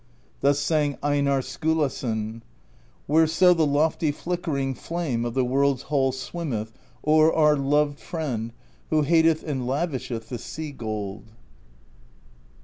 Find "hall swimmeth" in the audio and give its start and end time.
5.93-6.73